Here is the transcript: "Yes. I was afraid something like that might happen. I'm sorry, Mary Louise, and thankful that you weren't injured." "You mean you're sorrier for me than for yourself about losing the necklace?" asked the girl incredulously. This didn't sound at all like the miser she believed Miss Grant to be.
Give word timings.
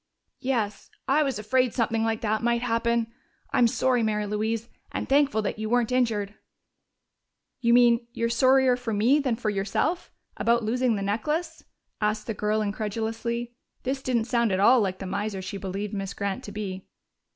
"Yes. 0.39 0.89
I 1.07 1.21
was 1.21 1.37
afraid 1.37 1.75
something 1.75 2.03
like 2.03 2.21
that 2.21 2.41
might 2.41 2.63
happen. 2.63 3.13
I'm 3.53 3.67
sorry, 3.67 4.01
Mary 4.01 4.25
Louise, 4.25 4.67
and 4.91 5.07
thankful 5.07 5.43
that 5.43 5.59
you 5.59 5.69
weren't 5.69 5.91
injured." 5.91 6.33
"You 7.59 7.75
mean 7.75 8.07
you're 8.11 8.27
sorrier 8.31 8.75
for 8.75 8.93
me 8.93 9.19
than 9.19 9.35
for 9.35 9.51
yourself 9.51 10.11
about 10.37 10.63
losing 10.63 10.95
the 10.95 11.03
necklace?" 11.03 11.63
asked 12.01 12.25
the 12.25 12.33
girl 12.33 12.63
incredulously. 12.63 13.53
This 13.83 14.01
didn't 14.01 14.25
sound 14.25 14.51
at 14.51 14.59
all 14.59 14.81
like 14.81 14.97
the 14.97 15.05
miser 15.05 15.39
she 15.39 15.57
believed 15.57 15.93
Miss 15.93 16.15
Grant 16.15 16.43
to 16.45 16.51
be. 16.51 16.87